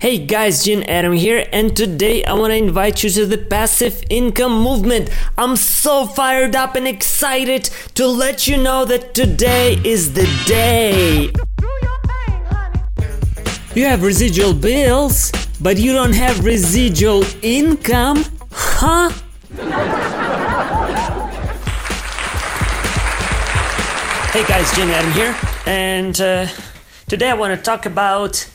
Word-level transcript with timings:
Hey 0.00 0.16
guys, 0.16 0.64
Jin 0.64 0.82
Adam 0.84 1.12
here, 1.12 1.46
and 1.52 1.76
today 1.76 2.24
I 2.24 2.32
want 2.32 2.52
to 2.52 2.56
invite 2.56 3.04
you 3.04 3.10
to 3.10 3.26
the 3.26 3.36
passive 3.36 4.02
income 4.08 4.58
movement. 4.62 5.10
I'm 5.36 5.56
so 5.56 6.06
fired 6.06 6.56
up 6.56 6.74
and 6.74 6.88
excited 6.88 7.64
to 7.96 8.06
let 8.06 8.48
you 8.48 8.56
know 8.56 8.86
that 8.86 9.12
today 9.12 9.78
is 9.84 10.14
the 10.14 10.24
day. 10.46 11.30
You 13.74 13.84
have 13.84 14.02
residual 14.02 14.54
bills, 14.54 15.32
but 15.60 15.76
you 15.76 15.92
don't 15.92 16.14
have 16.14 16.46
residual 16.46 17.22
income? 17.42 18.24
Huh? 18.52 19.10
hey 24.32 24.44
guys, 24.46 24.74
Jin 24.74 24.88
Adam 24.88 25.12
here, 25.12 25.36
and 25.66 26.18
uh, 26.22 26.46
today 27.06 27.28
I 27.28 27.34
want 27.34 27.54
to 27.54 27.62
talk 27.62 27.84
about 27.84 28.48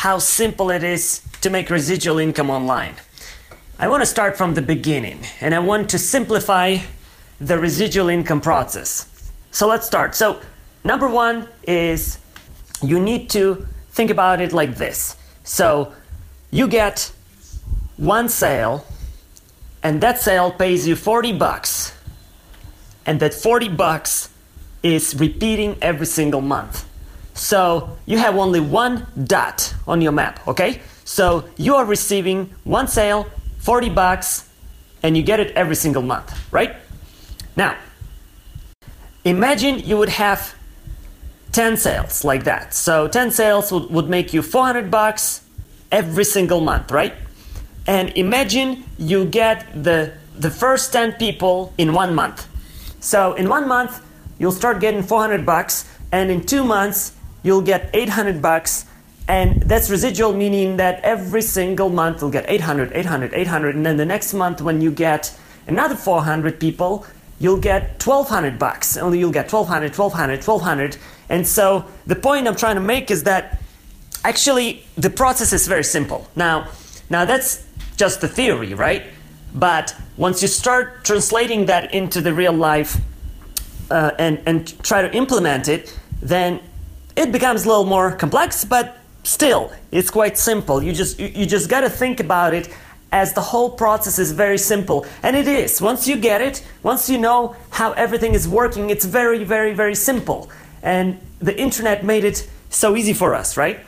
how 0.00 0.18
simple 0.18 0.70
it 0.70 0.82
is 0.82 1.20
to 1.42 1.50
make 1.50 1.68
residual 1.68 2.18
income 2.18 2.48
online. 2.48 2.94
I 3.78 3.86
want 3.88 4.00
to 4.00 4.06
start 4.06 4.34
from 4.34 4.54
the 4.54 4.62
beginning 4.62 5.20
and 5.42 5.54
I 5.54 5.58
want 5.58 5.90
to 5.90 5.98
simplify 5.98 6.78
the 7.38 7.58
residual 7.58 8.08
income 8.08 8.40
process. 8.40 9.30
So 9.50 9.68
let's 9.68 9.86
start. 9.86 10.14
So, 10.14 10.40
number 10.84 11.06
one 11.06 11.48
is 11.64 12.18
you 12.80 12.98
need 12.98 13.28
to 13.30 13.68
think 13.90 14.10
about 14.10 14.40
it 14.40 14.54
like 14.54 14.76
this. 14.76 15.16
So, 15.44 15.92
you 16.50 16.66
get 16.66 17.12
one 17.98 18.30
sale 18.30 18.86
and 19.82 20.00
that 20.00 20.18
sale 20.18 20.50
pays 20.50 20.88
you 20.88 20.96
40 20.96 21.34
bucks. 21.34 21.92
And 23.04 23.20
that 23.20 23.34
40 23.34 23.68
bucks 23.68 24.30
is 24.82 25.14
repeating 25.20 25.76
every 25.82 26.06
single 26.06 26.40
month. 26.40 26.89
So 27.34 27.96
you 28.06 28.18
have 28.18 28.36
only 28.36 28.60
one 28.60 29.06
dot 29.24 29.74
on 29.86 30.00
your 30.00 30.12
map, 30.12 30.46
okay? 30.48 30.80
So 31.04 31.44
you 31.56 31.76
are 31.76 31.84
receiving 31.84 32.50
one 32.64 32.88
sale, 32.88 33.26
40 33.58 33.90
bucks, 33.90 34.48
and 35.02 35.16
you 35.16 35.22
get 35.22 35.40
it 35.40 35.50
every 35.56 35.76
single 35.76 36.02
month, 36.02 36.32
right? 36.52 36.76
Now, 37.56 37.76
imagine 39.24 39.80
you 39.80 39.96
would 39.96 40.10
have 40.10 40.54
10 41.52 41.76
sales 41.76 42.24
like 42.24 42.44
that. 42.44 42.74
So 42.74 43.08
10 43.08 43.30
sales 43.30 43.72
would, 43.72 43.90
would 43.90 44.08
make 44.08 44.32
you 44.32 44.42
400 44.42 44.90
bucks 44.90 45.42
every 45.90 46.24
single 46.24 46.60
month, 46.60 46.90
right? 46.90 47.14
And 47.86 48.10
imagine 48.16 48.84
you 48.98 49.24
get 49.24 49.66
the 49.74 50.12
the 50.40 50.50
first 50.50 50.92
10 50.92 51.12
people 51.14 51.72
in 51.76 51.92
one 51.92 52.14
month. 52.14 52.48
So 53.00 53.34
in 53.34 53.48
one 53.48 53.68
month, 53.68 54.00
you'll 54.38 54.52
start 54.52 54.80
getting 54.80 55.02
400 55.02 55.44
bucks, 55.44 55.84
and 56.12 56.30
in 56.30 56.46
two 56.46 56.64
months, 56.64 57.12
you'll 57.42 57.62
get 57.62 57.90
800 57.94 58.42
bucks. 58.42 58.86
And 59.28 59.62
that's 59.62 59.90
residual 59.90 60.32
meaning 60.32 60.76
that 60.78 61.00
every 61.04 61.42
single 61.42 61.88
month 61.88 62.20
you'll 62.20 62.32
get 62.32 62.46
800 62.48 62.92
800 62.92 63.32
800 63.32 63.76
and 63.76 63.86
then 63.86 63.96
the 63.96 64.04
next 64.04 64.34
month 64.34 64.60
when 64.60 64.80
you 64.80 64.90
get 64.90 65.36
another 65.68 65.94
400 65.94 66.58
people 66.58 67.06
you'll 67.38 67.60
get 67.60 68.04
1200 68.04 68.58
bucks. 68.58 68.96
Only 68.96 69.20
you'll 69.20 69.30
get 69.30 69.52
1200 69.52 69.96
1200 69.96 70.46
1200 70.46 70.96
and 71.28 71.46
so 71.46 71.84
the 72.06 72.16
point 72.16 72.48
i'm 72.48 72.56
trying 72.56 72.74
to 72.74 72.80
make 72.80 73.10
is 73.10 73.22
that 73.22 73.60
actually 74.24 74.84
the 74.96 75.10
process 75.10 75.52
is 75.52 75.68
very 75.68 75.84
simple. 75.84 76.28
Now 76.34 76.68
now 77.08 77.24
that's 77.24 77.64
just 77.96 78.20
the 78.20 78.28
theory 78.28 78.74
right? 78.74 79.04
But 79.54 79.94
once 80.16 80.42
you 80.42 80.48
start 80.48 81.04
translating 81.04 81.66
that 81.66 81.94
into 81.94 82.20
the 82.20 82.34
real 82.34 82.52
life 82.52 82.96
uh, 83.92 84.10
and 84.18 84.40
and 84.44 84.82
try 84.82 85.02
to 85.02 85.14
implement 85.14 85.68
it 85.68 85.96
then 86.20 86.60
it 87.20 87.32
becomes 87.32 87.64
a 87.64 87.68
little 87.68 87.84
more 87.84 88.12
complex, 88.12 88.64
but 88.64 88.96
still, 89.24 89.70
it's 89.92 90.10
quite 90.10 90.38
simple. 90.38 90.82
You 90.82 90.92
just 90.92 91.20
you, 91.20 91.28
you 91.28 91.46
just 91.46 91.68
got 91.68 91.82
to 91.82 91.90
think 91.90 92.18
about 92.18 92.54
it 92.54 92.74
as 93.12 93.34
the 93.34 93.40
whole 93.40 93.70
process 93.70 94.18
is 94.18 94.32
very 94.32 94.56
simple. 94.56 95.04
And 95.22 95.36
it 95.36 95.46
is. 95.46 95.82
Once 95.82 96.08
you 96.08 96.16
get 96.16 96.40
it, 96.40 96.64
once 96.82 97.10
you 97.10 97.18
know 97.18 97.56
how 97.70 97.92
everything 97.92 98.34
is 98.34 98.48
working, 98.48 98.88
it's 98.90 99.04
very 99.04 99.44
very 99.44 99.74
very 99.74 99.94
simple. 99.94 100.50
And 100.82 101.20
the 101.40 101.58
internet 101.60 102.04
made 102.04 102.24
it 102.24 102.48
so 102.70 102.96
easy 102.96 103.12
for 103.12 103.34
us, 103.34 103.56
right? 103.56 103.80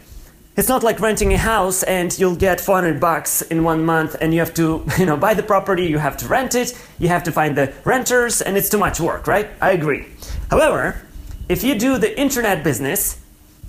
It's 0.54 0.69
not 0.69 0.82
like 0.82 1.00
renting 1.00 1.32
a 1.32 1.38
house 1.38 1.82
and 1.82 2.16
you'll 2.19 2.37
get 2.37 2.60
400 2.60 3.00
bucks 3.00 3.41
in 3.41 3.65
one 3.65 3.87
month 3.87 4.16
and 4.21 4.34
you 4.34 4.41
have 4.41 4.53
to, 4.54 4.84
you 4.98 5.06
know, 5.06 5.16
buy 5.16 5.32
the 5.32 5.42
property, 5.42 5.87
you 5.87 5.97
have 5.97 6.19
to 6.19 6.28
rent 6.28 6.54
it, 6.54 6.78
you 6.98 7.09
have 7.09 7.22
to 7.22 7.32
find 7.32 7.56
the 7.56 7.72
renters 7.84 8.42
and 8.42 8.59
it's 8.59 8.69
too 8.69 8.76
much 8.76 9.00
work, 9.00 9.26
right? 9.26 9.48
I 9.62 9.71
agree. 9.71 10.04
However, 10.50 11.00
if 11.48 11.65
you 11.65 11.78
do 11.78 11.97
the 11.97 12.21
internet 12.21 12.62
business 12.62 13.22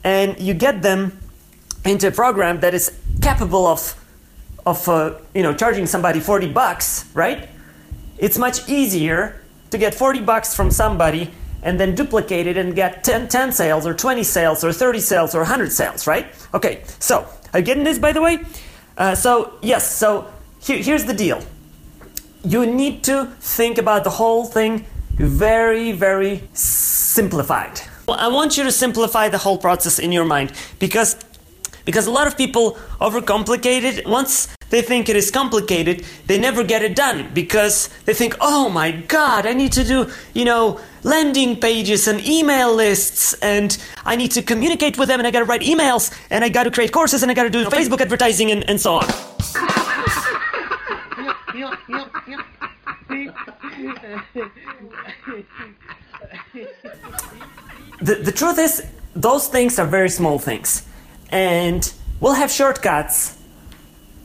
and 0.04 0.40
you 0.40 0.54
get 0.54 0.82
them 0.82 1.18
into 1.86 2.08
a 2.08 2.12
program 2.12 2.60
that 2.60 2.74
is 2.74 2.92
capable 3.22 3.68
of 3.68 3.96
of 4.66 4.88
uh, 4.88 5.14
you 5.34 5.44
know 5.44 5.54
charging 5.54 5.86
somebody 5.86 6.20
40 6.20 6.52
bucks 6.54 7.06
right? 7.14 7.50
It's 8.18 8.38
much 8.38 8.70
easier 8.70 9.42
to 9.72 9.78
get 9.78 9.94
40 9.94 10.22
bucks 10.22 10.56
from 10.56 10.72
somebody 10.72 11.32
and 11.64 11.80
then 11.80 11.96
duplicate 11.96 12.48
it 12.48 12.58
and 12.58 12.76
get 12.76 13.04
10, 13.04 13.28
10 13.28 13.52
sales 13.52 13.86
or 13.86 13.94
20 13.94 14.24
sales 14.24 14.64
or 14.64 14.72
30 14.72 15.00
sales 15.00 15.36
or 15.36 15.40
100 15.40 15.72
sales 15.72 16.08
right? 16.08 16.28
Okay 16.54 16.84
so 17.00 17.28
are 17.54 17.60
you 17.60 17.66
getting 17.66 17.84
this 17.84 18.00
by 18.00 18.12
the 18.12 18.22
way? 18.22 18.40
Uh, 18.98 19.16
so 19.16 19.54
yes 19.62 19.90
so 19.90 20.32
here, 20.62 20.78
here's 20.78 21.06
the 21.06 21.14
deal. 21.14 21.44
You 22.46 22.66
need 22.66 23.04
to 23.04 23.26
think 23.40 23.78
about 23.78 24.04
the 24.04 24.12
whole 24.12 24.46
thing 24.46 24.86
very 25.16 25.92
very 25.92 26.44
simplified 26.54 27.82
I 28.08 28.28
want 28.28 28.58
you 28.58 28.64
to 28.64 28.72
simplify 28.72 29.30
the 29.30 29.38
whole 29.38 29.58
process 29.58 30.00
in 30.00 30.12
your 30.12 30.26
mind 30.26 30.52
because 30.80 31.16
because 31.86 32.08
a 32.08 32.12
lot 32.12 32.28
of 32.28 32.38
people 32.38 32.78
overcomplicate 33.02 33.84
it. 33.84 34.08
Once 34.08 34.48
they 34.70 34.82
think 34.82 35.10
it 35.10 35.18
is 35.18 35.30
complicated, 35.30 36.06
they 36.28 36.40
never 36.40 36.64
get 36.64 36.82
it 36.82 36.96
done 36.96 37.30
because 37.34 37.90
they 38.06 38.14
think, 38.14 38.36
"Oh 38.40 38.70
my 38.70 38.92
god, 38.92 39.46
I 39.46 39.54
need 39.54 39.74
to 39.74 39.84
do, 39.84 40.10
you 40.34 40.46
know, 40.46 40.80
landing 41.04 41.60
pages 41.60 42.08
and 42.08 42.26
email 42.26 42.74
lists 42.74 43.34
and 43.42 43.78
I 44.06 44.16
need 44.16 44.32
to 44.32 44.42
communicate 44.42 44.98
with 44.98 45.10
them 45.10 45.20
and 45.20 45.28
I 45.28 45.32
got 45.32 45.40
to 45.40 45.46
write 45.46 45.62
emails 45.62 46.12
and 46.30 46.44
I 46.44 46.50
got 46.50 46.64
to 46.64 46.72
create 46.72 46.92
courses 46.92 47.22
and 47.22 47.32
I 47.32 47.34
got 47.34 47.44
to 47.44 47.50
do 47.50 47.66
Facebook 47.66 48.02
advertising 48.02 48.52
and, 48.52 48.70
and 48.70 48.80
so 48.80 48.96
on." 48.96 49.08
the, 58.04 58.16
the 58.16 58.32
truth 58.32 58.60
is, 58.60 58.86
those 59.16 59.48
things 59.48 59.80
are 59.80 59.88
very 59.88 60.10
small 60.10 60.40
things. 60.40 60.86
And 61.30 61.92
we'll 62.20 62.34
have 62.34 62.52
shortcuts 62.52 63.38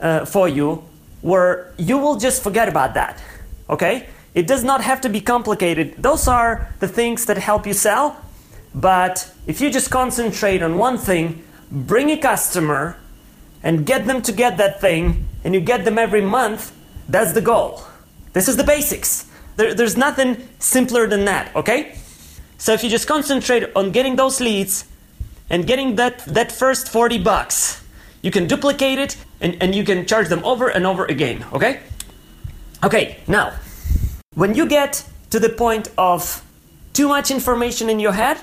uh, 0.00 0.24
for 0.24 0.48
you 0.48 0.84
where 1.22 1.72
you 1.78 1.98
will 1.98 2.16
just 2.16 2.42
forget 2.42 2.68
about 2.68 2.94
that. 2.94 3.22
Okay? 3.70 4.06
It 4.34 4.46
does 4.46 4.64
not 4.64 4.82
have 4.82 5.00
to 5.02 5.08
be 5.08 5.20
complicated. 5.20 5.94
Those 5.98 6.28
are 6.28 6.72
the 6.80 6.88
things 6.88 7.26
that 7.26 7.38
help 7.38 7.66
you 7.66 7.72
sell. 7.72 8.16
But 8.74 9.32
if 9.46 9.60
you 9.60 9.70
just 9.70 9.90
concentrate 9.90 10.62
on 10.62 10.78
one 10.78 10.98
thing, 10.98 11.42
bring 11.70 12.10
a 12.10 12.18
customer 12.18 12.96
and 13.62 13.84
get 13.86 14.06
them 14.06 14.22
to 14.22 14.32
get 14.32 14.56
that 14.58 14.80
thing, 14.80 15.26
and 15.42 15.54
you 15.54 15.60
get 15.60 15.84
them 15.84 15.98
every 15.98 16.20
month, 16.20 16.72
that's 17.08 17.32
the 17.32 17.40
goal. 17.40 17.82
This 18.32 18.46
is 18.48 18.56
the 18.56 18.64
basics. 18.64 19.26
There, 19.56 19.74
there's 19.74 19.96
nothing 19.96 20.48
simpler 20.60 21.08
than 21.08 21.24
that, 21.24 21.54
okay? 21.56 21.96
So 22.58 22.72
if 22.72 22.82
you 22.82 22.90
just 22.90 23.06
concentrate 23.06 23.70
on 23.76 23.92
getting 23.92 24.16
those 24.16 24.40
leads 24.40 24.84
and 25.48 25.66
getting 25.66 25.94
that, 25.96 26.18
that 26.26 26.50
first 26.50 26.88
40 26.88 27.18
bucks, 27.18 27.82
you 28.20 28.32
can 28.32 28.48
duplicate 28.48 28.98
it 28.98 29.16
and, 29.40 29.56
and 29.62 29.74
you 29.74 29.84
can 29.84 30.06
charge 30.06 30.28
them 30.28 30.44
over 30.44 30.68
and 30.68 30.84
over 30.84 31.04
again, 31.06 31.46
okay? 31.52 31.80
Okay, 32.84 33.18
now, 33.28 33.54
when 34.34 34.54
you 34.54 34.66
get 34.66 35.04
to 35.30 35.38
the 35.38 35.48
point 35.48 35.90
of 35.96 36.44
too 36.92 37.08
much 37.08 37.30
information 37.30 37.88
in 37.88 38.00
your 38.00 38.12
head, 38.12 38.38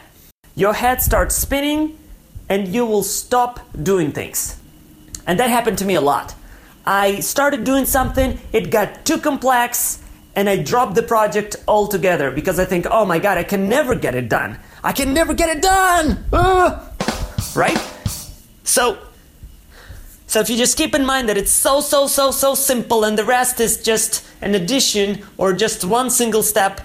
your 0.56 0.74
head 0.74 1.02
starts 1.02 1.36
spinning 1.36 1.98
and 2.48 2.70
you 2.70 2.86
will 2.86 3.04
stop 3.04 3.60
doing 3.84 4.14
things. 4.14 4.58
And 5.28 5.40
that 5.40 5.50
happened 5.50 5.78
to 5.80 5.86
me 5.86 5.96
a 5.96 6.02
lot. 6.02 6.36
I 6.86 7.20
started 7.20 7.66
doing 7.66 7.86
something, 7.86 8.40
it 8.54 8.72
got 8.72 9.06
too 9.06 9.18
complex, 9.18 10.02
and 10.36 10.50
I 10.50 10.58
drop 10.58 10.96
the 10.96 11.04
project 11.04 11.56
altogether 11.68 12.30
because 12.30 12.60
I 12.60 12.66
think, 12.66 12.86
oh 12.90 13.06
my 13.06 13.20
god, 13.20 13.38
I 13.38 13.44
can 13.44 13.70
never 13.70 13.96
get 13.96 14.16
it 14.16 14.30
done. 14.30 14.60
I 14.84 14.92
can 14.92 15.14
never 15.14 15.34
get 15.34 15.50
it 15.50 15.62
done! 15.62 16.26
Ah! 16.34 16.92
Right? 17.56 17.78
So, 18.64 18.98
so 20.28 20.40
if 20.42 20.50
you 20.50 20.58
just 20.58 20.78
keep 20.78 20.94
in 20.94 21.06
mind 21.06 21.30
that 21.30 21.38
it's 21.38 21.52
so, 21.52 21.80
so, 21.80 22.08
so, 22.08 22.32
so 22.32 22.56
simple 22.56 23.06
and 23.06 23.18
the 23.18 23.24
rest 23.24 23.60
is 23.60 23.82
just 23.82 24.26
an 24.42 24.56
addition 24.56 25.24
or 25.38 25.54
just 25.54 25.86
one 25.86 26.10
single 26.10 26.44
step 26.44 26.82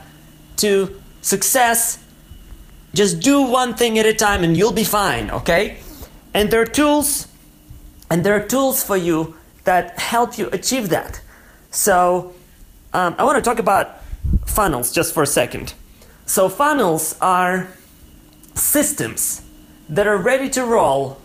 to 0.58 1.00
success, 1.22 1.98
just 2.94 3.20
do 3.20 3.42
one 3.42 3.74
thing 3.74 3.98
at 3.98 4.06
a 4.06 4.14
time 4.14 4.44
and 4.44 4.56
you'll 4.56 4.72
be 4.72 4.84
fine, 4.84 5.30
okay? 5.30 5.78
And 6.32 6.50
there 6.50 6.62
are 6.62 6.66
tools, 6.66 7.26
and 8.08 8.24
there 8.24 8.34
are 8.34 8.46
tools 8.46 8.84
for 8.84 8.96
you 8.96 9.36
that 9.64 9.98
help 9.98 10.38
you 10.38 10.48
achieve 10.52 10.88
that. 10.90 11.20
So, 11.70 12.34
um, 12.92 13.14
I 13.18 13.24
want 13.24 13.36
to 13.36 13.42
talk 13.42 13.58
about 13.58 14.02
funnels 14.46 14.92
just 14.92 15.14
for 15.14 15.22
a 15.22 15.26
second. 15.26 15.74
So, 16.26 16.48
funnels 16.48 17.16
are 17.20 17.68
systems 18.54 19.42
that 19.88 20.06
are 20.06 20.16
ready 20.16 20.48
to 20.50 20.64
roll 20.64 21.20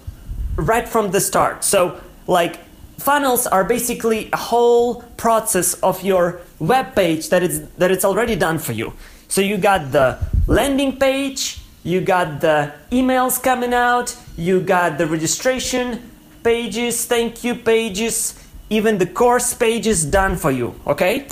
right 0.55 0.87
from 0.87 1.11
the 1.11 1.21
start. 1.21 1.63
So, 1.63 2.01
like 2.27 2.59
funnels 2.97 3.45
are 3.47 3.63
basically 3.63 4.29
a 4.33 4.37
whole 4.37 5.01
process 5.17 5.73
of 5.75 6.03
your 6.03 6.41
web 6.59 6.95
page 6.95 7.29
that 7.29 7.43
is 7.43 7.67
that 7.77 7.91
it's 7.91 8.05
already 8.05 8.35
done 8.35 8.57
for 8.57 8.71
you. 8.73 8.93
So 9.27 9.41
you 9.41 9.57
got 9.57 9.91
the 9.91 10.17
landing 10.47 10.97
page, 10.97 11.59
you 11.83 12.01
got 12.01 12.41
the 12.41 12.73
emails 12.91 13.41
coming 13.41 13.73
out, 13.73 14.15
you 14.37 14.61
got 14.61 14.97
the 14.97 15.07
registration 15.07 16.11
pages, 16.43 17.05
thank 17.05 17.43
you 17.43 17.55
pages, 17.55 18.39
even 18.69 18.97
the 18.97 19.05
course 19.05 19.53
pages 19.53 20.05
done 20.05 20.35
for 20.35 20.51
you, 20.51 20.73
okay? 20.87 21.27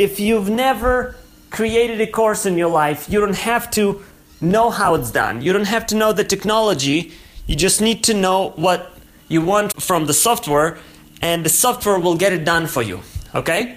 If 0.00 0.18
you've 0.18 0.48
never 0.48 1.14
created 1.50 2.00
a 2.00 2.06
course 2.06 2.46
in 2.46 2.56
your 2.56 2.70
life, 2.70 3.06
you 3.10 3.20
don't 3.20 3.36
have 3.36 3.70
to 3.72 4.02
know 4.40 4.70
how 4.70 4.94
it's 4.94 5.10
done. 5.10 5.42
You 5.42 5.52
don't 5.52 5.68
have 5.68 5.86
to 5.88 5.94
know 5.94 6.14
the 6.14 6.24
technology. 6.24 7.12
You 7.46 7.54
just 7.54 7.82
need 7.82 8.02
to 8.04 8.14
know 8.14 8.54
what 8.56 8.96
you 9.28 9.42
want 9.42 9.82
from 9.82 10.06
the 10.06 10.14
software 10.14 10.78
and 11.20 11.44
the 11.44 11.50
software 11.50 11.98
will 11.98 12.16
get 12.16 12.32
it 12.32 12.46
done 12.46 12.66
for 12.66 12.82
you. 12.82 13.00
Okay? 13.34 13.76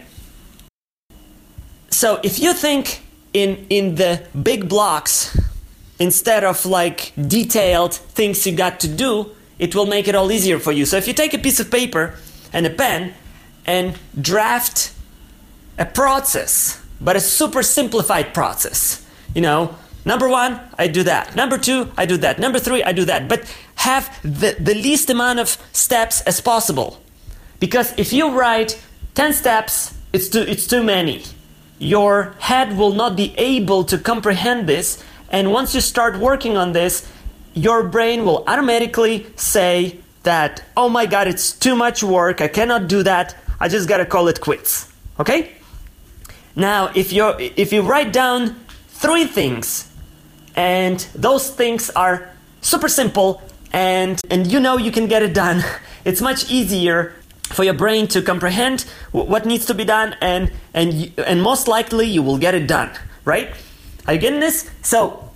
So 1.90 2.22
if 2.24 2.40
you 2.40 2.54
think 2.54 3.02
in 3.34 3.68
in 3.70 3.96
the 3.96 4.26
big 4.50 4.70
blocks 4.70 5.38
instead 6.00 6.46
of 6.46 6.66
like 6.66 7.12
detailed 7.18 7.96
things 8.16 8.48
you 8.48 8.56
got 8.56 8.80
to 8.80 8.88
do, 8.88 9.12
it 9.60 9.76
will 9.76 9.88
make 9.88 10.08
it 10.08 10.16
all 10.16 10.32
easier 10.32 10.60
for 10.60 10.72
you. 10.72 10.86
So 10.86 10.96
if 10.96 11.06
you 11.06 11.14
take 11.14 11.34
a 11.34 11.42
piece 11.48 11.60
of 11.60 11.70
paper 11.70 12.16
and 12.54 12.66
a 12.66 12.70
pen 12.70 13.14
and 13.66 14.00
draft 14.22 14.94
a 15.78 15.86
process, 15.86 16.82
but 17.02 17.16
a 17.16 17.20
super 17.20 17.64
simplified 17.64 18.34
process, 18.34 19.06
you 19.34 19.42
know, 19.42 19.76
Number 20.06 20.28
one, 20.28 20.60
I 20.78 20.88
do 20.88 21.04
that. 21.04 21.36
Number 21.36 21.58
two, 21.58 21.92
I 21.98 22.06
do 22.06 22.18
that. 22.18 22.38
Number 22.40 22.60
three, 22.60 22.84
I 22.84 22.92
do 22.92 23.06
that. 23.06 23.30
But 23.30 23.44
have 23.76 24.20
the, 24.22 24.56
the 24.60 24.74
least 24.74 25.10
amount 25.10 25.40
of 25.40 25.58
steps 25.72 26.22
as 26.22 26.42
possible. 26.42 27.02
Because 27.60 27.98
if 27.98 28.12
you 28.12 28.38
write 28.38 28.80
10 29.16 29.34
steps, 29.34 29.94
it's 30.12 30.28
too, 30.28 30.42
it's 30.42 30.68
too 30.68 30.84
many. 30.84 31.24
Your 31.80 32.36
head 32.40 32.78
will 32.78 32.92
not 32.94 33.16
be 33.16 33.34
able 33.38 33.86
to 33.86 33.98
comprehend 33.98 34.68
this. 34.68 35.04
And 35.30 35.52
once 35.52 35.74
you 35.74 35.82
start 35.82 36.20
working 36.20 36.58
on 36.58 36.74
this, 36.74 37.10
your 37.54 37.84
brain 37.84 38.26
will 38.26 38.44
automatically 38.48 39.26
say 39.36 40.00
that, 40.24 40.64
oh 40.76 40.90
my 40.90 41.06
god, 41.06 41.28
it's 41.28 41.54
too 41.54 41.76
much 41.76 42.04
work. 42.04 42.42
I 42.42 42.48
cannot 42.48 42.88
do 42.88 43.04
that. 43.04 43.36
I 43.60 43.70
just 43.70 43.88
gotta 43.88 44.06
call 44.06 44.28
it 44.28 44.42
quits. 44.42 44.92
Okay? 45.20 45.52
Now, 46.56 46.92
if, 46.96 47.12
you 47.12 47.34
if 47.38 47.74
you 47.74 47.82
write 47.82 48.14
down 48.14 48.56
three 48.88 49.26
things, 49.26 49.90
and 50.56 51.00
those 51.16 51.50
things 51.50 51.90
are 51.92 52.30
super 52.62 52.88
simple, 52.88 53.42
and, 53.72 54.22
and 54.30 54.52
you 54.52 54.60
know 54.60 54.78
you 54.78 54.92
can 54.92 55.08
get 55.08 55.24
it 55.24 55.34
done, 55.34 55.64
it's 56.06 56.22
much 56.22 56.52
easier 56.52 57.14
for 57.44 57.64
your 57.64 57.74
brain 57.74 58.08
to 58.08 58.22
comprehend 58.22 58.82
what 59.12 59.46
needs 59.46 59.66
to 59.66 59.74
be 59.76 59.84
done 59.84 60.16
and 60.22 60.52
and 60.74 61.12
and 61.18 61.44
most 61.44 61.68
likely 61.68 62.08
you 62.08 62.24
will 62.24 62.38
get 62.40 62.56
it 62.56 62.66
done 62.66 62.90
right? 63.26 63.54
Are 64.08 64.14
you 64.14 64.20
getting 64.20 64.40
this? 64.40 64.70
So 64.82 65.30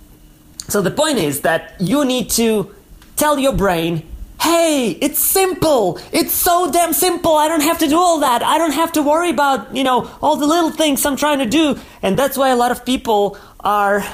so 0.68 0.82
the 0.82 0.90
point 0.90 1.18
is 1.18 1.40
that 1.42 1.74
you 1.80 2.04
need 2.04 2.30
to 2.30 2.74
tell 3.16 3.38
your 3.38 3.54
brain 3.54 4.06
hey 4.40 4.98
it's 5.00 5.18
simple. 5.18 5.98
It's 6.12 6.32
so 6.32 6.70
damn 6.70 6.92
simple. 6.92 7.34
I 7.36 7.48
don't 7.48 7.62
have 7.62 7.78
to 7.78 7.88
do 7.88 7.96
all 7.96 8.20
that. 8.20 8.42
I 8.42 8.58
don't 8.58 8.72
have 8.72 8.92
to 8.92 9.02
worry 9.02 9.30
about 9.30 9.74
you 9.74 9.84
know 9.84 10.10
all 10.20 10.36
the 10.36 10.46
little 10.46 10.70
things 10.70 11.04
i'm 11.04 11.16
trying 11.16 11.38
to 11.38 11.46
do. 11.46 11.78
And 12.02 12.18
that's 12.18 12.36
why 12.36 12.50
a 12.50 12.56
lot 12.56 12.70
of 12.70 12.84
people 12.84 13.36
are 13.60 14.04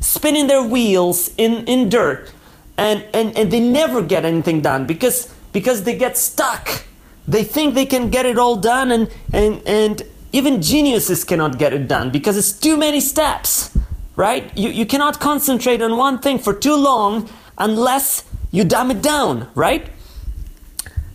spinning 0.00 0.46
their 0.46 0.62
wheels 0.62 1.30
in 1.36 1.64
in 1.66 1.88
dirt. 1.88 2.32
And 2.76 3.04
and, 3.12 3.36
and 3.36 3.50
they 3.50 3.60
never 3.60 4.02
get 4.02 4.24
anything 4.24 4.60
done 4.62 4.86
because 4.86 5.32
because 5.52 5.84
they 5.84 5.96
get 5.96 6.16
stuck. 6.16 6.84
They 7.26 7.44
think 7.44 7.74
they 7.74 7.84
can 7.84 8.08
get 8.08 8.24
it 8.24 8.38
all 8.38 8.56
done, 8.56 8.90
and, 8.90 9.10
and, 9.32 9.60
and 9.66 10.02
even 10.32 10.62
geniuses 10.62 11.24
cannot 11.24 11.58
get 11.58 11.74
it 11.74 11.86
done 11.86 12.10
because 12.10 12.38
it's 12.38 12.52
too 12.52 12.76
many 12.76 13.00
steps, 13.00 13.76
right? 14.16 14.50
You, 14.56 14.70
you 14.70 14.86
cannot 14.86 15.20
concentrate 15.20 15.82
on 15.82 15.98
one 15.98 16.20
thing 16.20 16.38
for 16.38 16.54
too 16.54 16.74
long 16.74 17.28
unless 17.58 18.24
you 18.50 18.64
dumb 18.64 18.90
it 18.90 19.02
down, 19.02 19.48
right? 19.54 19.88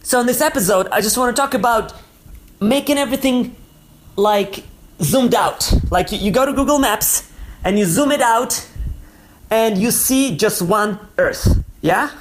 So, 0.03 0.19
in 0.19 0.27
this 0.27 0.41
episode, 0.41 0.87
I 0.89 1.01
just 1.01 1.17
want 1.17 1.35
to 1.35 1.41
talk 1.41 1.53
about 1.53 1.93
making 2.59 2.97
everything 2.97 3.55
like 4.15 4.63
zoomed 5.01 5.35
out. 5.35 5.71
Like 5.91 6.11
you, 6.11 6.31
go 6.31 6.45
to 6.45 6.53
Google 6.53 6.79
Maps 6.79 7.31
and 7.63 7.77
you 7.77 7.85
zoom 7.85 8.11
it 8.11 8.21
out 8.21 8.67
and 9.49 9.77
you 9.77 9.91
see 9.91 10.35
just 10.35 10.61
one 10.61 10.99
Earth, 11.17 11.63
yeah? 11.81 12.11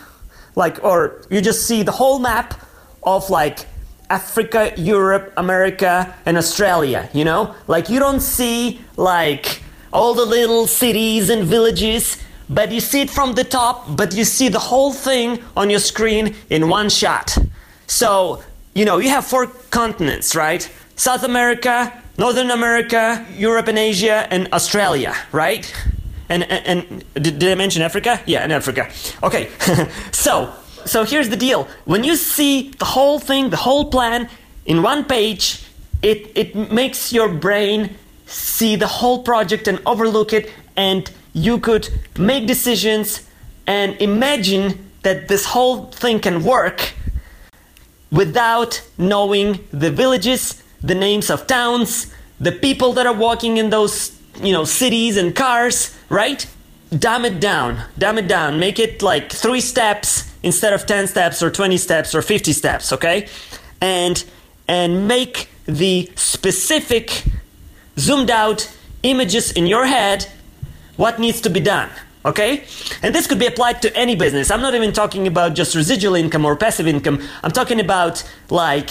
Like, 0.54 0.82
or 0.84 1.22
you 1.30 1.40
just 1.40 1.66
see 1.66 1.82
the 1.82 1.92
whole 1.92 2.18
map 2.18 2.60
of 3.02 3.30
like 3.30 3.66
Africa, 4.10 4.72
Europe, 4.76 5.32
America, 5.36 6.14
and 6.26 6.36
Australia, 6.36 7.08
you 7.14 7.24
know? 7.24 7.54
Like 7.66 7.88
you 7.88 7.98
don't 7.98 8.20
see 8.20 8.80
like 8.96 9.62
all 9.92 10.14
the 10.14 10.26
little 10.26 10.66
cities 10.66 11.30
and 11.30 11.44
villages, 11.44 12.22
but 12.48 12.70
you 12.72 12.80
see 12.80 13.00
it 13.00 13.10
from 13.10 13.34
the 13.34 13.44
top, 13.44 13.96
but 13.96 14.14
you 14.14 14.24
see 14.24 14.48
the 14.48 14.58
whole 14.58 14.92
thing 14.92 15.42
on 15.56 15.70
your 15.70 15.80
screen 15.80 16.34
in 16.50 16.68
one 16.68 16.88
shot. 16.88 17.36
So, 17.86 18.42
you 18.74 18.84
know, 18.84 18.98
you 18.98 19.10
have 19.10 19.26
four 19.26 19.46
continents, 19.70 20.34
right? 20.34 20.70
South 20.96 21.24
America, 21.24 21.92
Northern 22.18 22.50
America, 22.50 23.26
Europe 23.36 23.68
and 23.68 23.78
Asia, 23.78 24.26
and 24.30 24.48
Australia, 24.52 25.14
right? 25.32 25.72
And, 26.28 26.44
and, 26.44 27.04
and 27.14 27.38
did, 27.38 27.44
I 27.44 27.54
mention 27.54 27.82
Africa? 27.82 28.20
Yeah, 28.26 28.40
and 28.40 28.52
Africa. 28.52 28.90
Okay, 29.22 29.50
so 30.12 30.52
so 30.84 31.04
here's 31.04 31.28
the 31.28 31.36
deal 31.36 31.68
when 31.84 32.04
you 32.04 32.16
see 32.16 32.70
the 32.78 32.84
whole 32.84 33.18
thing, 33.18 33.50
the 33.50 33.56
whole 33.56 33.90
plan 33.90 34.28
in 34.66 34.82
one 34.82 35.04
page, 35.04 35.64
it, 36.02 36.30
it 36.34 36.72
makes 36.72 37.12
your 37.12 37.28
brain 37.28 37.96
see 38.26 38.76
the 38.76 38.86
whole 38.86 39.22
project 39.22 39.68
and 39.68 39.80
overlook 39.86 40.32
it, 40.32 40.50
and 40.76 41.10
you 41.32 41.58
could 41.58 41.88
make 42.18 42.46
decisions 42.46 43.26
and 43.66 44.00
imagine 44.00 44.90
that 45.02 45.28
this 45.28 45.46
whole 45.46 45.86
thing 45.86 46.20
can 46.20 46.44
work 46.44 46.92
without 48.10 48.82
knowing 48.98 49.58
the 49.72 49.90
villages, 49.90 50.62
the 50.82 50.94
names 50.94 51.30
of 51.30 51.46
towns, 51.46 52.12
the 52.38 52.52
people 52.52 52.92
that 52.92 53.06
are 53.06 53.14
walking 53.14 53.56
in 53.56 53.70
those, 53.70 54.18
you 54.42 54.52
know, 54.52 54.64
cities 54.64 55.16
and 55.16 55.34
cars, 55.34 55.96
right? 56.08 56.46
Dumb 56.96 57.24
it 57.24 57.40
down, 57.40 57.82
dumb 57.96 58.18
it 58.18 58.28
down, 58.28 58.58
make 58.58 58.78
it 58.78 59.02
like 59.02 59.32
three 59.32 59.60
steps 59.60 60.30
instead 60.42 60.72
of 60.72 60.84
10 60.86 61.06
steps 61.06 61.42
or 61.42 61.50
20 61.50 61.76
steps 61.78 62.14
or 62.14 62.20
50 62.20 62.52
steps, 62.52 62.92
okay? 62.92 63.28
And 63.80 64.22
and 64.68 65.08
make 65.08 65.48
the 65.66 66.10
specific 66.14 67.24
zoomed 67.98 68.30
out 68.30 68.72
images 69.02 69.52
in 69.52 69.66
your 69.66 69.86
head 69.86 70.26
what 70.96 71.18
needs 71.18 71.40
to 71.42 71.50
be 71.50 71.60
done, 71.60 71.90
okay? 72.24 72.64
And 73.02 73.14
this 73.14 73.26
could 73.26 73.38
be 73.38 73.46
applied 73.46 73.82
to 73.82 73.96
any 73.96 74.16
business. 74.16 74.50
I'm 74.50 74.60
not 74.60 74.74
even 74.74 74.92
talking 74.92 75.26
about 75.26 75.54
just 75.54 75.74
residual 75.74 76.14
income 76.14 76.44
or 76.44 76.56
passive 76.56 76.86
income. 76.86 77.22
I'm 77.42 77.50
talking 77.50 77.80
about 77.80 78.22
like 78.50 78.90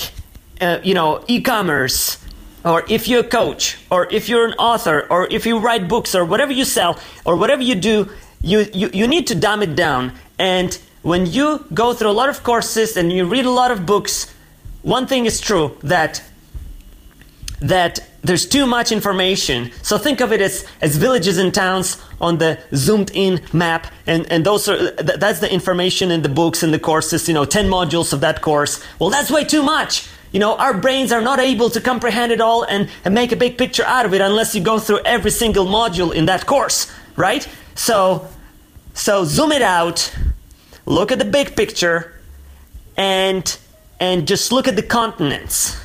uh, 0.61 0.79
you 0.83 0.93
know, 0.93 1.23
e-commerce 1.27 2.17
or 2.63 2.83
if 2.87 3.07
you're 3.07 3.21
a 3.21 3.27
coach 3.27 3.77
or 3.89 4.07
if 4.11 4.29
you're 4.29 4.45
an 4.45 4.53
author 4.53 5.07
or 5.09 5.27
if 5.31 5.45
you 5.45 5.57
write 5.57 5.87
books 5.87 6.13
or 6.13 6.23
whatever 6.23 6.51
you 6.51 6.65
sell 6.65 6.99
or 7.25 7.35
whatever 7.35 7.63
you 7.63 7.75
do, 7.75 8.09
you, 8.41 8.67
you, 8.73 8.89
you 8.93 9.07
need 9.07 9.27
to 9.27 9.35
dumb 9.35 9.63
it 9.63 9.75
down 9.75 10.13
and 10.37 10.79
when 11.01 11.25
you 11.25 11.65
go 11.73 11.93
through 11.93 12.09
a 12.09 12.13
lot 12.13 12.29
of 12.29 12.43
courses 12.43 12.95
and 12.95 13.11
you 13.11 13.25
read 13.25 13.45
a 13.45 13.49
lot 13.49 13.71
of 13.71 13.85
books, 13.85 14.31
one 14.83 15.07
thing 15.07 15.25
is 15.25 15.39
true 15.39 15.77
that 15.81 16.23
that 17.59 17.99
there's 18.23 18.45
too 18.45 18.65
much 18.65 18.91
information. 18.91 19.71
So 19.81 19.97
think 19.97 20.21
of 20.21 20.31
it 20.31 20.41
as, 20.41 20.65
as 20.79 20.95
villages 20.95 21.37
and 21.37 21.53
towns 21.53 21.97
on 22.19 22.37
the 22.37 22.59
zoomed 22.75 23.11
in 23.13 23.41
map. 23.51 23.87
And, 24.05 24.31
and 24.31 24.45
those 24.45 24.67
are, 24.69 24.91
that's 24.91 25.39
the 25.39 25.51
information 25.51 26.11
in 26.11 26.21
the 26.21 26.29
books 26.29 26.61
and 26.61 26.73
the 26.73 26.79
courses, 26.79 27.27
you 27.27 27.33
know, 27.33 27.45
10 27.45 27.67
modules 27.67 28.13
of 28.13 28.21
that 28.21 28.41
course. 28.41 28.83
Well, 28.99 29.09
that's 29.09 29.31
way 29.31 29.43
too 29.43 29.63
much. 29.63 30.07
You 30.31 30.39
know, 30.39 30.55
our 30.55 30.73
brains 30.73 31.11
are 31.11 31.21
not 31.21 31.39
able 31.39 31.69
to 31.71 31.81
comprehend 31.81 32.31
it 32.31 32.39
all 32.39 32.63
and, 32.63 32.89
and 33.03 33.13
make 33.13 33.31
a 33.31 33.35
big 33.35 33.57
picture 33.57 33.83
out 33.83 34.05
of 34.05 34.13
it 34.13 34.21
unless 34.21 34.55
you 34.55 34.61
go 34.61 34.79
through 34.79 34.99
every 34.99 35.31
single 35.31 35.65
module 35.65 36.13
in 36.13 36.27
that 36.27 36.45
course, 36.45 36.91
right? 37.15 37.47
So, 37.75 38.27
so 38.93 39.25
zoom 39.25 39.51
it 39.51 39.61
out 39.61 40.13
look 40.85 41.11
at 41.11 41.19
the 41.19 41.25
big 41.25 41.55
picture 41.55 42.13
and 42.97 43.57
and 43.99 44.27
just 44.27 44.51
look 44.51 44.67
at 44.67 44.75
the 44.75 44.83
continents. 44.83 45.79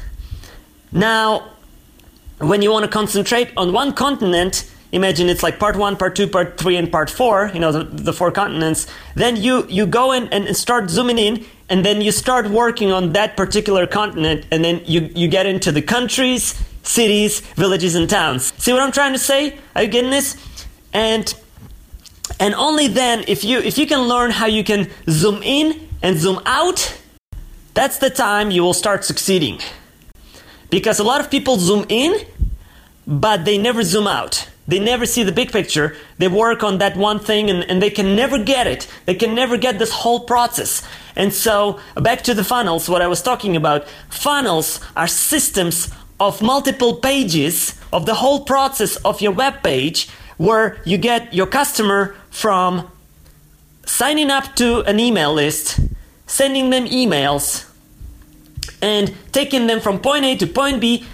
Now, 0.90 1.52
when 2.38 2.62
you 2.62 2.70
want 2.70 2.84
to 2.84 2.90
concentrate 2.90 3.50
on 3.56 3.72
one 3.72 3.92
continent, 3.92 4.70
imagine 4.92 5.28
it's 5.28 5.42
like 5.42 5.58
part 5.58 5.76
one, 5.76 5.96
part 5.96 6.14
two, 6.16 6.26
part 6.26 6.58
three, 6.58 6.76
and 6.76 6.90
part 6.90 7.10
four, 7.10 7.50
you 7.54 7.60
know, 7.60 7.72
the, 7.72 7.84
the 7.84 8.12
four 8.12 8.30
continents, 8.30 8.86
then 9.14 9.36
you, 9.36 9.66
you 9.68 9.86
go 9.86 10.12
in 10.12 10.28
and 10.28 10.56
start 10.56 10.90
zooming 10.90 11.18
in, 11.18 11.44
and 11.68 11.84
then 11.84 12.00
you 12.00 12.12
start 12.12 12.48
working 12.48 12.92
on 12.92 13.12
that 13.12 13.36
particular 13.36 13.86
continent, 13.86 14.46
and 14.50 14.64
then 14.64 14.82
you, 14.84 15.10
you 15.14 15.28
get 15.28 15.46
into 15.46 15.72
the 15.72 15.82
countries, 15.82 16.62
cities, 16.82 17.40
villages, 17.40 17.94
and 17.94 18.08
towns. 18.08 18.52
See 18.62 18.72
what 18.72 18.82
I'm 18.82 18.92
trying 18.92 19.12
to 19.12 19.18
say? 19.18 19.58
Are 19.74 19.82
you 19.82 19.88
getting 19.88 20.10
this? 20.10 20.36
And 20.92 21.34
and 22.40 22.54
only 22.54 22.88
then 22.88 23.24
if 23.28 23.44
you 23.44 23.58
if 23.58 23.78
you 23.78 23.86
can 23.86 24.00
learn 24.00 24.30
how 24.30 24.46
you 24.46 24.64
can 24.64 24.90
zoom 25.08 25.42
in 25.42 25.88
and 26.02 26.18
zoom 26.18 26.40
out 26.44 26.98
that's 27.76 27.98
the 27.98 28.08
time 28.08 28.50
you 28.50 28.62
will 28.62 28.72
start 28.72 29.04
succeeding. 29.04 29.60
Because 30.70 30.98
a 30.98 31.04
lot 31.04 31.20
of 31.20 31.30
people 31.30 31.56
zoom 31.58 31.86
in, 31.88 32.26
but 33.06 33.44
they 33.44 33.58
never 33.58 33.82
zoom 33.82 34.06
out. 34.06 34.48
They 34.68 34.80
never 34.80 35.06
see 35.06 35.22
the 35.22 35.32
big 35.32 35.52
picture. 35.52 35.96
They 36.18 36.28
work 36.28 36.64
on 36.64 36.78
that 36.78 36.96
one 36.96 37.20
thing 37.20 37.50
and, 37.50 37.62
and 37.70 37.80
they 37.80 37.90
can 37.90 38.16
never 38.16 38.42
get 38.42 38.66
it. 38.66 38.88
They 39.04 39.14
can 39.14 39.34
never 39.34 39.56
get 39.56 39.78
this 39.78 39.92
whole 39.92 40.20
process. 40.20 40.82
And 41.14 41.32
so, 41.32 41.78
back 41.94 42.22
to 42.22 42.34
the 42.34 42.42
funnels, 42.42 42.88
what 42.88 43.00
I 43.00 43.06
was 43.06 43.22
talking 43.22 43.54
about. 43.54 43.88
Funnels 44.10 44.80
are 44.96 45.06
systems 45.06 45.92
of 46.18 46.42
multiple 46.42 46.96
pages 46.96 47.78
of 47.92 48.06
the 48.06 48.14
whole 48.14 48.44
process 48.44 48.96
of 48.96 49.20
your 49.20 49.32
web 49.32 49.62
page 49.62 50.08
where 50.36 50.80
you 50.84 50.98
get 50.98 51.32
your 51.32 51.46
customer 51.46 52.16
from 52.30 52.90
signing 53.86 54.30
up 54.30 54.56
to 54.56 54.80
an 54.82 54.98
email 54.98 55.32
list, 55.32 55.78
sending 56.26 56.70
them 56.70 56.86
emails, 56.86 57.70
and 58.82 59.14
taking 59.32 59.66
them 59.66 59.80
from 59.80 60.00
point 60.00 60.24
A 60.24 60.36
to 60.36 60.46
point 60.46 60.80
B 60.80 61.04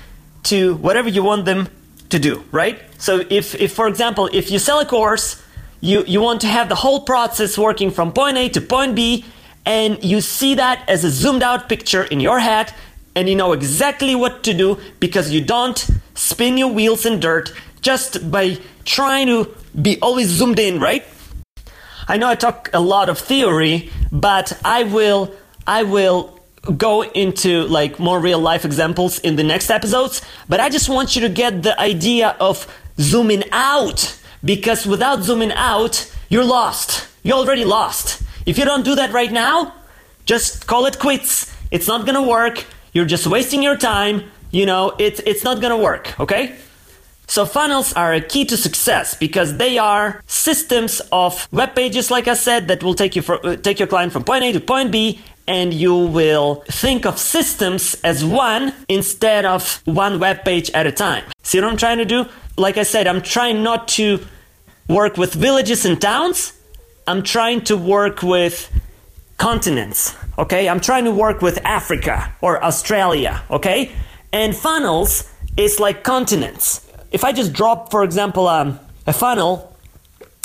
to 0.44 0.74
whatever 0.76 1.08
you 1.08 1.22
want 1.22 1.44
them 1.44 1.68
to 2.10 2.18
do, 2.18 2.44
right? 2.52 2.80
So 2.98 3.24
if, 3.30 3.54
if 3.54 3.72
for 3.72 3.88
example, 3.88 4.28
if 4.32 4.50
you 4.50 4.58
sell 4.58 4.80
a 4.80 4.86
course, 4.86 5.42
you, 5.80 6.04
you 6.06 6.20
want 6.20 6.40
to 6.42 6.46
have 6.46 6.68
the 6.68 6.74
whole 6.74 7.00
process 7.00 7.58
working 7.58 7.90
from 7.90 8.12
point 8.12 8.36
A 8.36 8.48
to 8.50 8.60
point 8.60 8.94
B, 8.94 9.24
and 9.64 10.02
you 10.02 10.20
see 10.20 10.54
that 10.54 10.88
as 10.88 11.04
a 11.04 11.10
zoomed 11.10 11.42
out 11.42 11.68
picture 11.68 12.04
in 12.04 12.20
your 12.20 12.40
head, 12.40 12.72
and 13.14 13.28
you 13.28 13.36
know 13.36 13.52
exactly 13.52 14.14
what 14.14 14.42
to 14.44 14.54
do 14.54 14.78
because 15.00 15.30
you 15.30 15.40
don't 15.40 15.90
spin 16.14 16.56
your 16.56 16.72
wheels 16.72 17.04
in 17.04 17.20
dirt 17.20 17.52
just 17.80 18.30
by 18.30 18.58
trying 18.84 19.26
to 19.26 19.54
be 19.80 19.98
always 20.00 20.28
zoomed 20.28 20.58
in, 20.58 20.80
right? 20.80 21.04
I 22.08 22.16
know 22.16 22.28
I 22.28 22.34
talk 22.34 22.70
a 22.72 22.80
lot 22.80 23.08
of 23.08 23.18
theory, 23.18 23.90
but 24.10 24.58
I 24.64 24.84
will 24.84 25.34
I 25.66 25.84
will 25.84 26.38
go 26.76 27.02
into 27.02 27.62
like 27.64 27.98
more 27.98 28.20
real 28.20 28.38
life 28.38 28.64
examples 28.64 29.18
in 29.20 29.36
the 29.36 29.42
next 29.42 29.70
episodes, 29.70 30.22
but 30.48 30.60
I 30.60 30.68
just 30.68 30.88
want 30.88 31.16
you 31.16 31.22
to 31.22 31.28
get 31.28 31.62
the 31.62 31.78
idea 31.80 32.36
of 32.38 32.66
zooming 32.98 33.44
out 33.50 34.18
because 34.44 34.86
without 34.86 35.22
zooming 35.22 35.52
out, 35.52 36.10
you're 36.28 36.44
lost. 36.44 37.08
You're 37.22 37.36
already 37.36 37.64
lost. 37.64 38.22
If 38.46 38.58
you 38.58 38.64
don't 38.64 38.84
do 38.84 38.94
that 38.94 39.12
right 39.12 39.30
now, 39.30 39.74
just 40.24 40.66
call 40.66 40.86
it 40.86 40.98
quits. 40.98 41.52
It's 41.70 41.88
not 41.88 42.06
gonna 42.06 42.22
work. 42.22 42.64
You're 42.92 43.06
just 43.06 43.26
wasting 43.26 43.62
your 43.62 43.76
time. 43.76 44.30
You 44.50 44.66
know, 44.66 44.94
it's 44.98 45.20
it's 45.20 45.44
not 45.44 45.60
gonna 45.60 45.78
work, 45.78 46.18
okay? 46.20 46.56
So 47.26 47.46
funnels 47.46 47.94
are 47.94 48.12
a 48.12 48.20
key 48.20 48.44
to 48.46 48.56
success 48.56 49.14
because 49.14 49.56
they 49.56 49.78
are 49.78 50.22
systems 50.26 51.00
of 51.10 51.48
web 51.50 51.74
pages, 51.74 52.10
like 52.10 52.28
I 52.28 52.34
said, 52.34 52.68
that 52.68 52.82
will 52.82 52.94
take 52.94 53.16
you 53.16 53.22
for, 53.22 53.44
uh, 53.46 53.56
take 53.56 53.78
your 53.78 53.88
client 53.88 54.12
from 54.12 54.22
point 54.24 54.44
A 54.44 54.52
to 54.52 54.60
point 54.60 54.90
B, 54.90 55.18
and 55.46 55.74
you 55.74 55.94
will 55.94 56.64
think 56.68 57.04
of 57.04 57.18
systems 57.18 57.94
as 58.02 58.24
one 58.24 58.74
instead 58.88 59.44
of 59.44 59.82
one 59.84 60.20
web 60.20 60.44
page 60.44 60.70
at 60.70 60.86
a 60.86 60.92
time. 60.92 61.24
See 61.42 61.60
what 61.60 61.70
I'm 61.70 61.76
trying 61.76 61.98
to 61.98 62.04
do? 62.04 62.26
Like 62.56 62.76
I 62.76 62.82
said, 62.82 63.06
I'm 63.06 63.22
trying 63.22 63.62
not 63.62 63.88
to 63.88 64.20
work 64.88 65.16
with 65.16 65.34
villages 65.34 65.84
and 65.84 66.00
towns. 66.00 66.52
I'm 67.06 67.22
trying 67.22 67.62
to 67.64 67.76
work 67.76 68.22
with 68.22 68.70
continents. 69.38 70.16
Okay, 70.38 70.68
I'm 70.68 70.80
trying 70.80 71.04
to 71.04 71.10
work 71.10 71.42
with 71.42 71.58
Africa 71.64 72.32
or 72.40 72.62
Australia. 72.62 73.42
Okay, 73.50 73.92
and 74.32 74.54
funnels 74.54 75.28
is 75.56 75.78
like 75.80 76.04
continents 76.04 76.88
if 77.12 77.24
I 77.24 77.32
just 77.32 77.52
drop, 77.52 77.90
for 77.90 78.02
example, 78.02 78.48
um, 78.48 78.80
a 79.06 79.12
funnel 79.12 79.76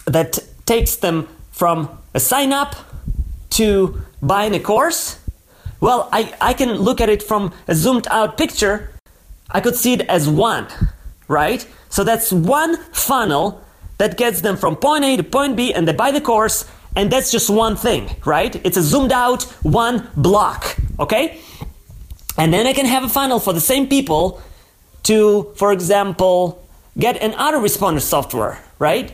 that 0.06 0.40
takes 0.66 0.98
them 0.98 1.28
from 1.52 1.98
a 2.14 2.20
sign 2.20 2.54
up 2.54 2.76
to 3.58 4.02
buying 4.22 4.54
a 4.54 4.60
course, 4.60 5.20
well, 5.80 6.10
I, 6.12 6.34
I 6.40 6.54
can 6.54 6.74
look 6.74 7.02
at 7.02 7.10
it 7.10 7.22
from 7.22 7.54
a 7.68 7.76
zoomed 7.76 8.08
out 8.10 8.38
picture. 8.38 8.92
I 9.50 9.62
could 9.62 9.76
see 9.76 9.94
it 9.94 10.02
as 10.02 10.30
one, 10.30 10.68
right? 11.28 11.68
So 11.90 12.04
that's 12.04 12.32
one 12.32 12.78
funnel 12.94 13.64
that 13.98 14.18
gets 14.18 14.42
them 14.42 14.58
from 14.58 14.76
point 14.76 15.04
A 15.06 15.18
to 15.18 15.24
point 15.24 15.56
B 15.56 15.74
and 15.74 15.88
they 15.88 15.94
buy 15.94 16.12
the 16.12 16.22
course, 16.22 16.66
and 16.96 17.12
that's 17.12 17.32
just 17.32 17.50
one 17.50 17.76
thing, 17.76 18.16
right? 18.26 18.56
It's 18.64 18.78
a 18.78 18.84
zoomed 18.84 19.12
out 19.12 19.44
one 19.64 20.08
block, 20.16 20.78
okay? 21.00 21.40
And 22.38 22.54
then 22.54 22.68
I 22.68 22.74
can 22.74 22.86
have 22.86 23.04
a 23.04 23.10
funnel 23.10 23.40
for 23.40 23.54
the 23.54 23.62
same 23.62 23.88
people 23.88 24.42
to, 25.04 25.52
for 25.56 25.72
example, 25.72 26.64
get 26.98 27.22
an 27.24 27.32
autoresponder 27.32 28.02
software, 28.02 28.64
right? 28.78 29.14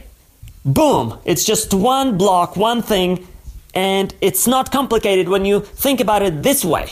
Boom! 0.65 1.19
It's 1.23 1.45
just 1.45 1.73
one 1.73 2.17
block, 2.17 2.57
one 2.57 2.81
thing, 2.81 3.27
and 3.73 4.13
it's 4.21 4.47
not 4.47 4.71
complicated 4.71 5.29
when 5.29 5.45
you 5.45 5.61
think 5.61 5.99
about 5.99 6.21
it 6.21 6.43
this 6.43 6.63
way. 6.63 6.89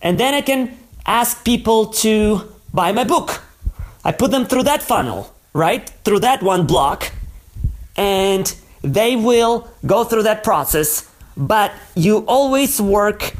And 0.00 0.18
then 0.18 0.34
I 0.34 0.40
can 0.40 0.76
ask 1.06 1.44
people 1.44 1.86
to 1.86 2.42
buy 2.72 2.92
my 2.92 3.04
book. 3.04 3.42
I 4.04 4.12
put 4.12 4.30
them 4.30 4.46
through 4.46 4.64
that 4.64 4.82
funnel, 4.82 5.34
right? 5.52 5.88
Through 6.04 6.20
that 6.20 6.42
one 6.42 6.66
block, 6.66 7.12
and 7.96 8.54
they 8.82 9.16
will 9.16 9.68
go 9.84 10.04
through 10.04 10.22
that 10.22 10.44
process, 10.44 11.10
but 11.36 11.72
you 11.94 12.18
always 12.26 12.80
work 12.80 13.34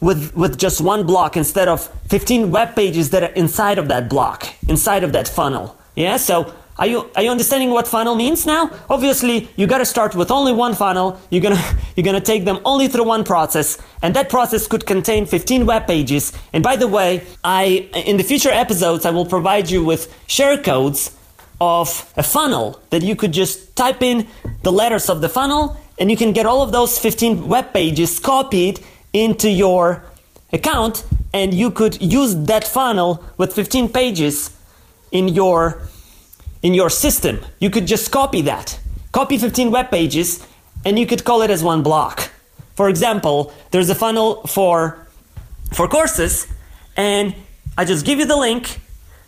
with, 0.00 0.34
with 0.34 0.58
just 0.58 0.80
one 0.80 1.06
block 1.06 1.36
instead 1.36 1.68
of 1.68 1.86
15 2.08 2.50
web 2.50 2.74
pages 2.74 3.10
that 3.10 3.22
are 3.22 3.34
inside 3.34 3.78
of 3.78 3.88
that 3.88 4.08
block, 4.08 4.48
inside 4.68 5.04
of 5.04 5.12
that 5.12 5.28
funnel. 5.28 5.76
Yeah, 5.94 6.16
so 6.16 6.52
are 6.80 6.86
you 6.86 7.10
are 7.14 7.22
you 7.22 7.30
understanding 7.30 7.70
what 7.70 7.86
funnel 7.86 8.14
means 8.14 8.46
now? 8.46 8.70
Obviously, 8.88 9.50
you 9.56 9.66
got 9.66 9.78
to 9.78 9.84
start 9.84 10.14
with 10.14 10.30
only 10.30 10.50
one 10.50 10.74
funnel. 10.74 11.20
You're 11.28 11.42
to 11.42 11.76
you're 11.96 12.12
to 12.14 12.22
take 12.22 12.46
them 12.46 12.58
only 12.64 12.88
through 12.88 13.04
one 13.04 13.22
process, 13.22 13.76
and 14.02 14.16
that 14.16 14.30
process 14.30 14.66
could 14.66 14.86
contain 14.86 15.26
15 15.26 15.66
web 15.66 15.86
pages. 15.86 16.32
And 16.54 16.64
by 16.64 16.76
the 16.76 16.88
way, 16.88 17.26
I 17.44 17.90
in 17.94 18.16
the 18.16 18.24
future 18.24 18.50
episodes 18.50 19.04
I 19.04 19.10
will 19.10 19.26
provide 19.26 19.68
you 19.68 19.84
with 19.84 20.12
share 20.26 20.56
codes 20.56 21.14
of 21.60 22.10
a 22.16 22.22
funnel 22.22 22.80
that 22.88 23.02
you 23.02 23.14
could 23.14 23.32
just 23.32 23.76
type 23.76 24.00
in 24.00 24.26
the 24.62 24.72
letters 24.72 25.10
of 25.10 25.20
the 25.20 25.28
funnel 25.28 25.76
and 25.98 26.10
you 26.10 26.16
can 26.16 26.32
get 26.32 26.46
all 26.46 26.62
of 26.62 26.72
those 26.72 26.98
15 26.98 27.46
web 27.46 27.74
pages 27.74 28.18
copied 28.18 28.80
into 29.12 29.50
your 29.50 30.02
account 30.54 31.04
and 31.34 31.52
you 31.52 31.70
could 31.70 32.00
use 32.00 32.34
that 32.46 32.66
funnel 32.66 33.22
with 33.36 33.52
15 33.52 33.90
pages 33.90 34.56
in 35.12 35.28
your 35.28 35.82
in 36.62 36.74
your 36.74 36.90
system. 36.90 37.40
You 37.58 37.70
could 37.70 37.86
just 37.86 38.10
copy 38.10 38.42
that. 38.42 38.78
Copy 39.12 39.38
15 39.38 39.70
web 39.70 39.90
pages 39.90 40.46
and 40.84 40.98
you 40.98 41.06
could 41.06 41.24
call 41.24 41.42
it 41.42 41.50
as 41.50 41.62
one 41.62 41.82
block. 41.82 42.30
For 42.74 42.88
example, 42.88 43.52
there's 43.70 43.90
a 43.90 43.94
funnel 43.94 44.42
for 44.46 45.06
for 45.72 45.86
courses 45.86 46.46
and 46.96 47.34
I 47.78 47.84
just 47.84 48.04
give 48.04 48.18
you 48.18 48.26
the 48.26 48.36
link, 48.36 48.80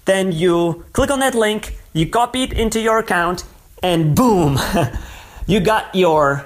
then 0.05 0.33
you 0.33 0.85
click 0.93 1.11
on 1.11 1.21
that 1.21 1.35
link, 1.35 1.79
you 1.93 2.07
copy 2.07 2.43
it 2.43 2.53
into 2.53 2.81
your 2.81 2.99
account 2.99 3.45
and 3.83 4.15
boom, 4.17 4.59
you 5.47 5.61
got 5.61 5.95
your 5.95 6.45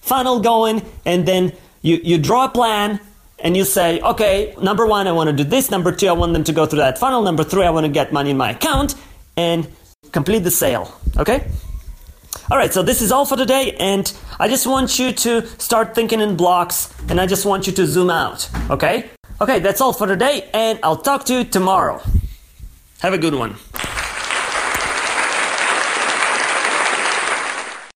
funnel 0.00 0.40
going 0.40 0.82
and 1.04 1.26
then 1.26 1.52
you, 1.82 2.00
you 2.02 2.18
draw 2.18 2.46
a 2.46 2.48
plan 2.48 3.00
and 3.38 3.56
you 3.56 3.64
say, 3.64 4.00
okay, 4.00 4.54
number 4.60 4.86
one, 4.86 5.06
I 5.06 5.12
want 5.12 5.28
to 5.28 5.32
do 5.32 5.44
this. 5.44 5.70
Number 5.70 5.92
two, 5.92 6.08
I 6.08 6.12
want 6.12 6.32
them 6.32 6.44
to 6.44 6.52
go 6.52 6.66
through 6.66 6.80
that 6.80 6.98
funnel. 6.98 7.22
Number 7.22 7.44
three, 7.44 7.64
I 7.64 7.70
want 7.70 7.84
to 7.84 7.92
get 7.92 8.12
money 8.12 8.30
in 8.30 8.36
my 8.36 8.50
account 8.50 8.94
and 9.36 9.68
complete 10.12 10.40
the 10.40 10.50
sale. 10.50 10.92
Okay? 11.16 11.46
All 12.50 12.56
right, 12.56 12.72
so 12.72 12.82
this 12.82 13.02
is 13.02 13.12
all 13.12 13.26
for 13.26 13.36
today, 13.36 13.76
and 13.78 14.10
I 14.40 14.48
just 14.48 14.66
want 14.66 14.98
you 14.98 15.12
to 15.12 15.46
start 15.58 15.94
thinking 15.94 16.20
in 16.20 16.36
blocks, 16.36 16.94
and 17.08 17.20
I 17.20 17.26
just 17.26 17.44
want 17.44 17.66
you 17.66 17.72
to 17.74 17.86
zoom 17.86 18.10
out. 18.10 18.48
Okay? 18.70 19.10
Okay, 19.40 19.58
that's 19.58 19.80
all 19.80 19.92
for 19.92 20.06
today, 20.06 20.48
and 20.54 20.78
I'll 20.82 20.96
talk 20.96 21.24
to 21.26 21.34
you 21.34 21.44
tomorrow. 21.44 22.00
Have 23.00 23.12
a 23.12 23.18
good 23.18 23.34
one. 23.34 23.56